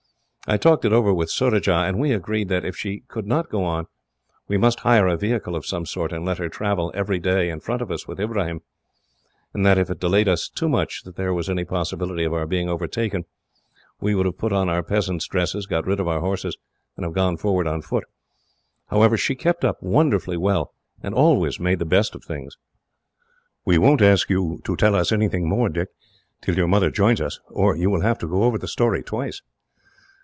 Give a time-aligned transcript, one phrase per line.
[0.47, 3.63] I talked it over with Surajah, and we agreed that, if she could not go
[3.63, 3.85] on,
[4.47, 7.59] we must hire a vehicle of some sort, and let her travel, every day, in
[7.59, 8.61] front of us with Ibrahim,
[9.53, 12.47] and that if it delayed us so much that there was any possibility of our
[12.47, 13.25] being overtaken,
[14.01, 16.57] we would have put on our peasant's dresses, got rid of our horses,
[16.97, 18.05] and have gone forward on foot.
[18.87, 20.73] "However, she kept up wonderfully well,
[21.03, 22.57] and always made the best of things."
[23.63, 25.89] "We won't ask you to tell us anything more, Dick,
[26.41, 29.41] till your mother joins us, or you will have to go over the story twice."